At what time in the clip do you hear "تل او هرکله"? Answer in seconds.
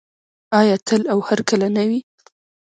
0.87-1.67